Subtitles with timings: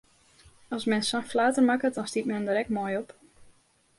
[0.77, 3.17] As men sa'n flater makket, dan stiet men der ek moai op!